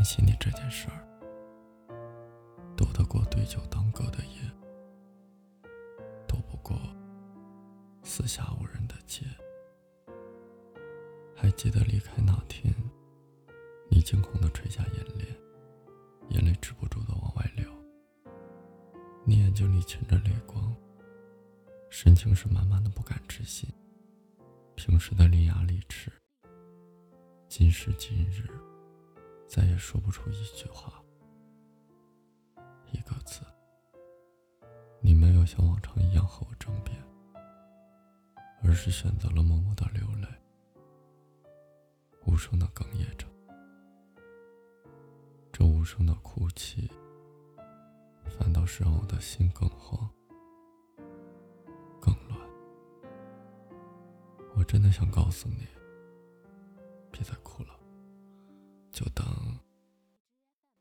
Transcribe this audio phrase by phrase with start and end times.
[0.00, 1.04] 联系你这件事儿，
[2.74, 4.50] 躲得过对酒当歌的夜，
[6.26, 6.74] 躲不过
[8.02, 9.26] 四下无人的街。
[11.36, 12.74] 还记得离开那天，
[13.90, 15.36] 你惊恐的垂下眼帘，
[16.30, 17.70] 眼泪止不住的往外流。
[19.26, 20.74] 你眼睛里噙着泪光，
[21.90, 23.68] 神情是满满的不敢置信。
[24.76, 26.10] 平时的伶牙俐齿，
[27.50, 28.48] 今时今日，
[29.50, 31.02] 再也说不出一句话，
[32.92, 33.40] 一个字。
[35.00, 36.96] 你没有像往常一样和我争辩，
[38.62, 40.28] 而是选择了默默的流泪。
[42.26, 43.26] 无声的哽咽着，
[45.52, 46.88] 这无声的哭泣，
[48.38, 50.08] 反倒是让我的心更慌、
[52.00, 52.38] 更乱。
[54.54, 55.66] 我真的想告诉你，
[57.10, 57.70] 别再哭了，
[58.92, 59.26] 就当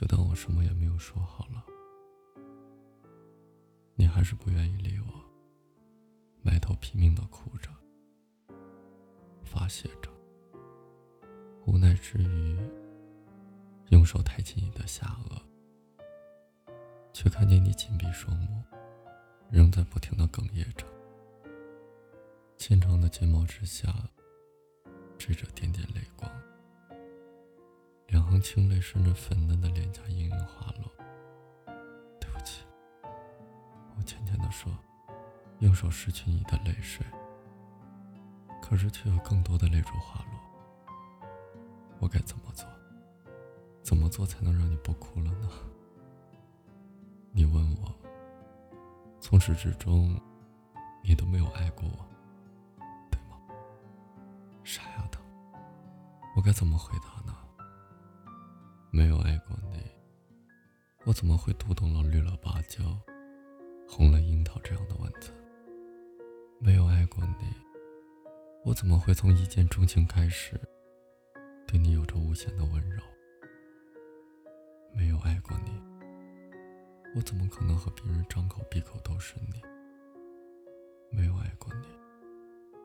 [0.00, 1.62] 就当我什么也没有说好了。
[3.96, 5.12] 你还是不愿意理我，
[6.40, 7.68] 埋头拼命的哭着，
[9.44, 10.10] 发泄着。
[11.66, 12.58] 无奈之余，
[13.90, 15.38] 用手抬起你的下颚，
[17.12, 18.62] 却看见你紧闭双目，
[19.50, 20.86] 仍在不停的哽咽着。
[22.56, 23.94] 纤长的睫毛之下，
[25.18, 26.32] 缀着点点泪光，
[28.30, 30.88] 行清泪顺着粉嫩的脸颊盈盈滑落。
[32.20, 32.62] 对不起，
[33.96, 34.72] 我浅浅的说，
[35.58, 37.04] 用手拭去你的泪水，
[38.62, 41.28] 可是却有更多的泪珠滑落。
[41.98, 42.64] 我该怎么做？
[43.82, 45.50] 怎么做才能让你不哭了呢？
[47.32, 47.92] 你问我，
[49.20, 50.16] 从始至终，
[51.02, 52.06] 你都没有爱过我，
[53.10, 53.36] 对吗？
[54.62, 55.20] 傻丫头，
[56.36, 57.29] 我该怎么回答呢？
[58.92, 59.78] 没有爱过你，
[61.04, 62.98] 我怎么会读懂了绿了芭蕉，
[63.88, 65.30] 红了樱桃这样的文字？
[66.58, 67.54] 没有爱过你，
[68.64, 70.60] 我怎么会从一见钟情开始？
[71.68, 73.00] 对你有着无限的温柔，
[74.92, 75.70] 没有爱过你，
[77.14, 79.62] 我怎么可能和别人张口闭口都是你？
[81.16, 81.86] 没有爱过你，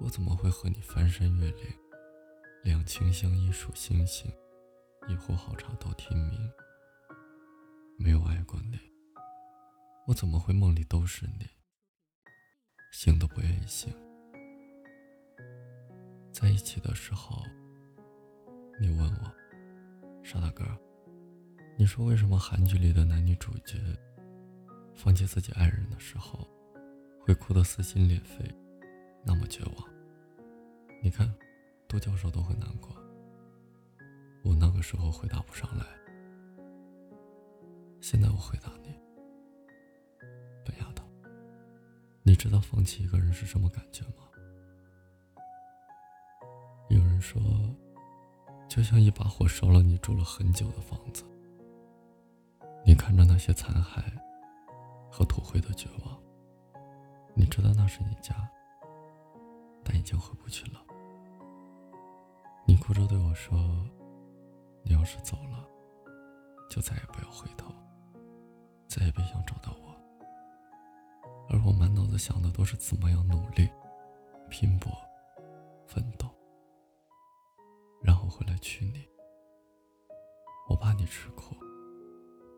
[0.00, 1.72] 我怎么会和你翻山越岭，
[2.64, 4.28] 两情相依数星星，
[5.08, 6.50] 一壶好茶到天明？
[7.98, 8.78] 没有爱过你，
[10.06, 11.46] 我怎么会梦里都是你，
[12.92, 13.92] 醒都不愿意醒？
[16.32, 17.42] 在一起的时候。
[18.80, 20.64] 你问我，傻大个，
[21.76, 23.78] 你说为什么韩剧里的男女主角
[24.94, 26.48] 放弃自己爱人的时候，
[27.20, 28.44] 会哭得撕心裂肺，
[29.24, 29.88] 那么绝望？
[31.02, 31.32] 你看，
[31.86, 32.96] 杜教授都会难过。
[34.42, 35.84] 我那个时候回答不上来，
[38.00, 38.94] 现在我回答你，
[40.64, 41.04] 笨丫头，
[42.22, 44.28] 你知道放弃一个人是什么感觉吗？
[46.88, 47.40] 有人说。
[48.68, 51.24] 就像一把火烧了你住了很久的房子，
[52.86, 54.02] 你看着那些残骸
[55.10, 56.18] 和土灰的绝望，
[57.34, 58.34] 你知道那是你家，
[59.84, 60.80] 但已经回不去了。
[62.64, 63.58] 你哭着对我说
[64.82, 65.66] ：“你要是走了，
[66.70, 67.72] 就再也不要回头，
[68.88, 69.92] 再也别想找到我。”
[71.50, 73.68] 而我满脑子想的都是怎么样努力、
[74.48, 74.90] 拼搏、
[75.86, 76.28] 奋斗。
[78.02, 79.06] 然后回来娶你，
[80.68, 81.54] 我怕你吃苦，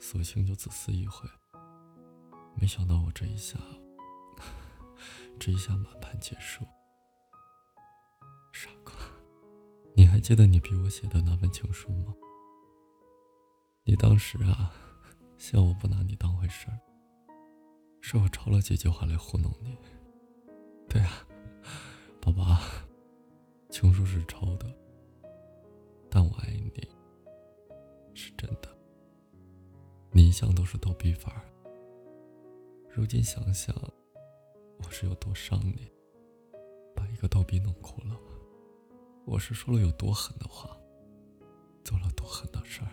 [0.00, 1.28] 索性就自私一回。
[2.56, 3.58] 没想到我这一下，
[5.38, 6.64] 这一下满盘皆输。
[10.18, 12.12] 还记得你逼我写的那份情书吗？
[13.84, 14.74] 你当时啊，
[15.36, 16.80] 笑我不拿你当回事儿，
[18.00, 19.78] 是我抄了几句话来糊弄你。
[20.88, 21.24] 对啊，
[22.20, 22.58] 宝宝，
[23.70, 24.66] 情书是抄的。
[26.10, 26.88] 但我爱你，
[28.12, 28.76] 是真的。
[30.10, 31.44] 你一向都是逗逼范儿，
[32.90, 33.72] 如今想想，
[34.78, 35.88] 我是有多伤你，
[36.96, 38.18] 把一个逗逼弄哭了。
[39.30, 40.74] 我是说了有多狠的话，
[41.84, 42.88] 做了多狠的事儿。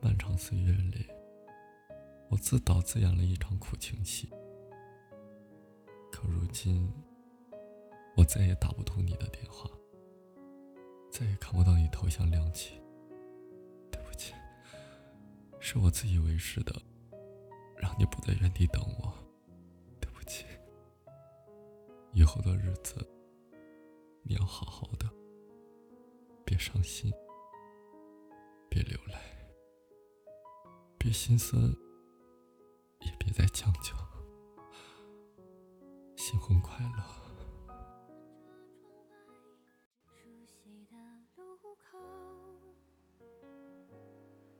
[0.00, 1.04] 漫长岁月里，
[2.30, 4.30] 我自导自演了一场苦情戏。
[6.12, 6.88] 可如今，
[8.16, 9.68] 我再也打不通你的电话。
[11.10, 12.80] 再也看不到你头像亮起，
[13.90, 14.32] 对不起，
[15.58, 16.72] 是我自以为是的，
[17.76, 19.12] 让你不在原地等我，
[20.00, 20.44] 对不起。
[22.12, 23.04] 以后的日子，
[24.26, 25.06] 你要好好的，
[26.46, 27.12] 别伤心，
[28.70, 29.14] 别流泪，
[30.98, 31.62] 别心酸，
[33.00, 33.94] 也别再将就，
[36.16, 37.04] 新婚快乐。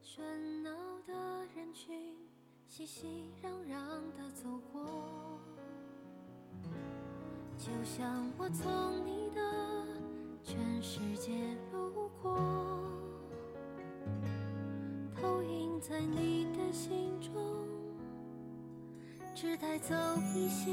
[0.00, 0.22] 喧
[0.62, 0.70] 闹
[1.02, 2.16] 的人群，
[2.68, 3.76] 熙熙攘攘
[4.16, 5.40] 的走过，
[7.56, 9.86] 就像我从你的
[10.42, 11.32] 全世界
[11.72, 12.36] 路过，
[15.14, 17.32] 投影在你的心中，
[19.34, 19.94] 只带走
[20.34, 20.72] 一些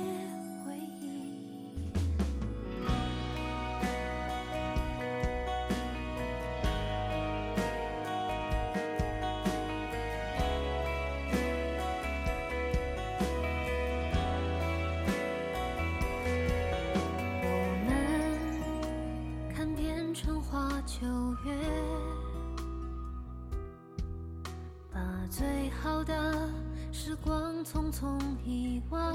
[25.37, 26.49] 最好的
[26.93, 29.13] 时光匆匆遗忘，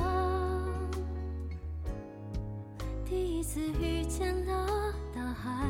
[3.06, 5.66] 第一次遇见了大海，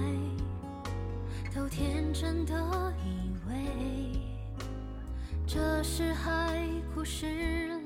[1.55, 2.53] 都天真的
[3.05, 4.21] 以为
[5.47, 7.80] 这是海枯石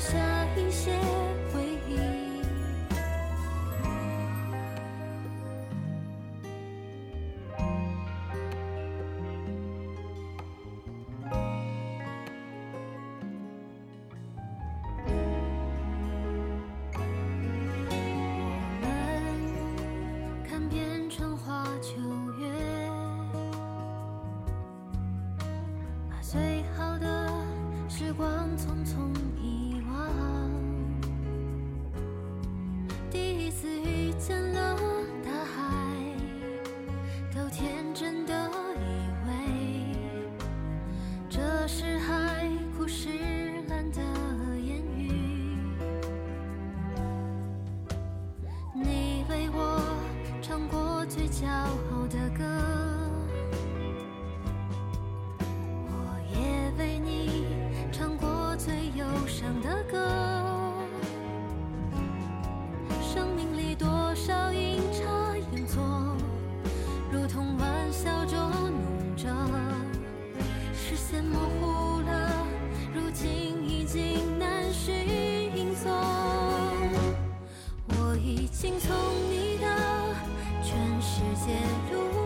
[0.00, 0.16] 下
[0.56, 0.90] 一些
[1.52, 1.98] 回忆。
[16.94, 16.98] 我
[20.30, 22.00] 们看遍春花秋
[22.38, 22.50] 月
[26.08, 27.30] 把最好的
[27.86, 29.12] 时光匆匆
[64.26, 65.82] 少阴差阳错
[67.10, 69.26] 如同玩笑捉弄着
[70.74, 72.46] 视线模糊了
[72.94, 73.30] 如今
[73.66, 74.94] 已经难寻
[75.56, 75.90] 影踪
[77.88, 78.94] 我已经从
[79.30, 79.66] 你的
[80.62, 81.54] 全世界
[81.90, 82.19] 路